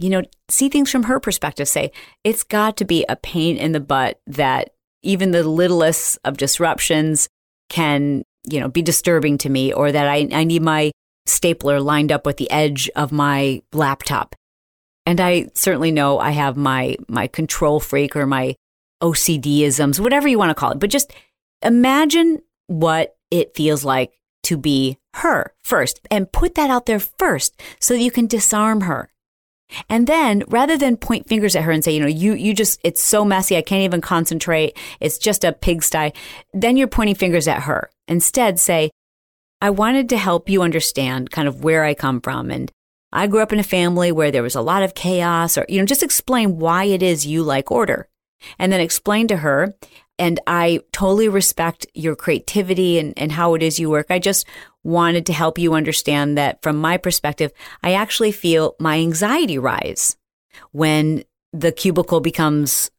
[0.00, 1.68] You know, see things from her perspective.
[1.68, 1.92] Say,
[2.24, 4.70] it's got to be a pain in the butt that
[5.02, 7.28] even the littlest of disruptions
[7.68, 10.90] can, you know, be disturbing to me, or that I, I need my
[11.26, 14.34] stapler lined up with the edge of my laptop.
[15.06, 18.54] And I certainly know I have my my control freak or my
[19.02, 20.78] OCD isms, whatever you want to call it.
[20.78, 21.12] But just
[21.62, 24.12] imagine what it feels like
[24.44, 29.10] to be her first and put that out there first so you can disarm her.
[29.88, 32.80] And then rather than point fingers at her and say, you know, you, you just,
[32.84, 33.56] it's so messy.
[33.56, 34.76] I can't even concentrate.
[35.00, 36.12] It's just a pigsty.
[36.52, 37.90] Then you're pointing fingers at her.
[38.08, 38.90] Instead say,
[39.60, 42.50] I wanted to help you understand kind of where I come from.
[42.50, 42.70] And
[43.12, 45.78] I grew up in a family where there was a lot of chaos or, you
[45.78, 48.08] know, just explain why it is you like order
[48.58, 49.74] and then explain to her
[50.20, 54.06] and I totally respect your creativity and, and how it is you work.
[54.10, 54.46] I just
[54.84, 57.52] wanted to help you understand that from my perspective,
[57.82, 60.16] I actually feel my anxiety rise
[60.72, 62.90] when the cubicle becomes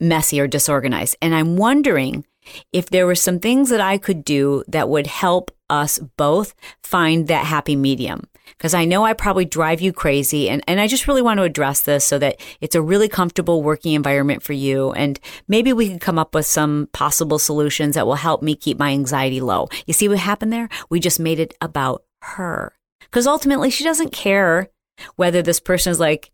[0.00, 1.16] messy or disorganized.
[1.20, 2.24] And I'm wondering
[2.72, 7.26] if there were some things that I could do that would help us both find
[7.26, 8.28] that happy medium
[8.58, 10.48] because I know I probably drive you crazy.
[10.48, 13.62] And, and I just really want to address this so that it's a really comfortable
[13.62, 14.92] working environment for you.
[14.92, 18.78] And maybe we can come up with some possible solutions that will help me keep
[18.78, 19.68] my anxiety low.
[19.86, 20.68] You see what happened there?
[20.90, 24.68] We just made it about her because ultimately she doesn't care
[25.16, 26.30] whether this person is like,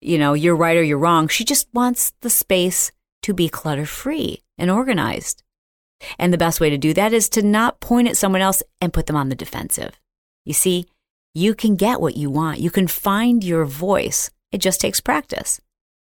[0.00, 1.28] you know, you're right or you're wrong.
[1.28, 2.92] She just wants the space
[3.22, 5.42] to be clutter free and organized.
[6.18, 8.92] And the best way to do that is to not point at someone else and
[8.92, 10.00] put them on the defensive.
[10.44, 10.86] You see,
[11.34, 12.60] you can get what you want.
[12.60, 14.30] You can find your voice.
[14.50, 15.60] It just takes practice.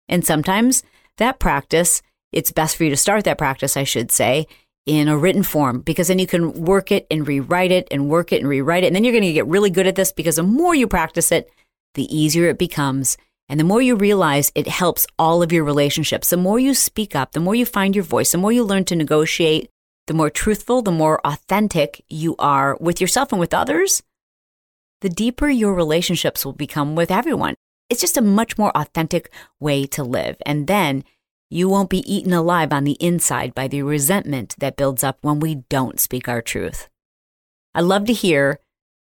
[0.09, 0.83] And sometimes
[1.17, 2.01] that practice,
[2.31, 4.47] it's best for you to start that practice, I should say,
[4.85, 8.33] in a written form because then you can work it and rewrite it and work
[8.33, 8.87] it and rewrite it.
[8.87, 11.31] And then you're going to get really good at this because the more you practice
[11.31, 11.49] it,
[11.93, 13.17] the easier it becomes.
[13.47, 17.15] And the more you realize it helps all of your relationships, the more you speak
[17.15, 19.69] up, the more you find your voice, the more you learn to negotiate,
[20.07, 24.01] the more truthful, the more authentic you are with yourself and with others,
[25.01, 27.55] the deeper your relationships will become with everyone.
[27.89, 30.37] It's just a much more authentic way to live.
[30.45, 31.03] And then
[31.49, 35.39] you won't be eaten alive on the inside by the resentment that builds up when
[35.39, 36.87] we don't speak our truth.
[37.75, 38.59] I'd love to hear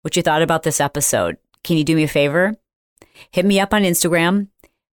[0.01, 1.37] what you thought about this episode.
[1.63, 2.55] Can you do me a favor?
[3.31, 4.47] Hit me up on Instagram,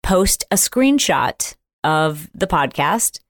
[0.03, 3.21] post a screenshot of the podcast.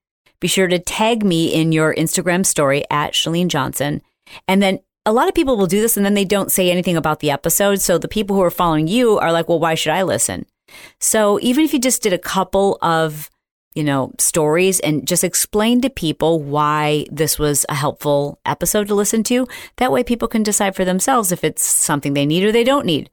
[0.40, 4.00] Be sure to tag me in your Instagram story at Chalene Johnson.
[4.48, 6.96] And then a lot of people will do this and then they don't say anything
[6.96, 7.80] about the episode.
[7.80, 10.44] So the people who are following you are like, well, why should I listen?
[11.00, 13.30] So even if you just did a couple of,
[13.74, 18.96] you know, stories and just explain to people why this was a helpful episode to
[18.96, 19.46] listen to,
[19.76, 22.84] that way people can decide for themselves if it's something they need or they don't
[22.84, 23.08] need.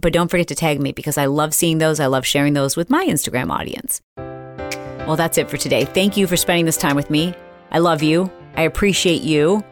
[0.00, 1.98] But don't forget to tag me because I love seeing those.
[1.98, 4.00] I love sharing those with my Instagram audience.
[4.16, 5.84] Well, that's it for today.
[5.84, 7.34] Thank you for spending this time with me.
[7.72, 8.30] I love you.
[8.56, 9.64] I appreciate you.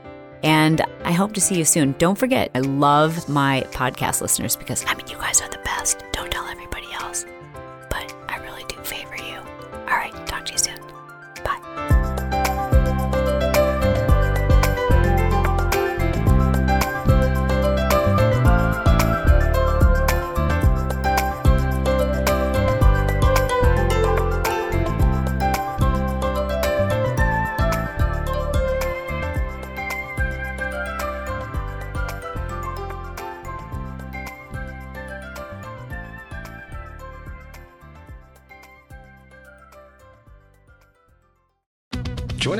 [0.43, 1.95] And I hope to see you soon.
[1.99, 6.02] Don't forget, I love my podcast listeners because I mean, you guys are the best.